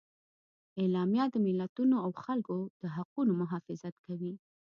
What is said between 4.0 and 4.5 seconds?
کوي.